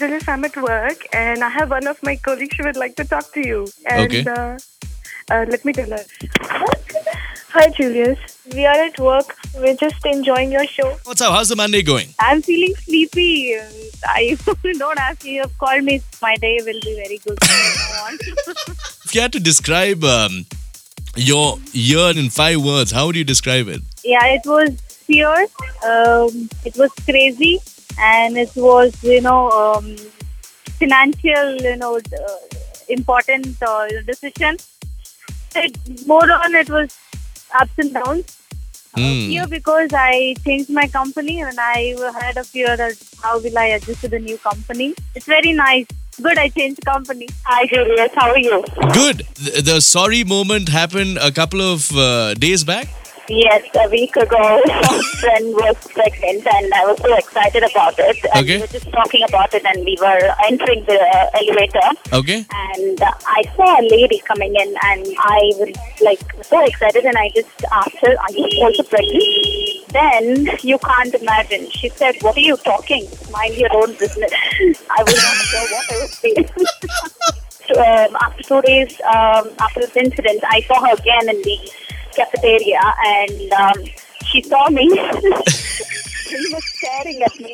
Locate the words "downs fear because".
37.92-39.90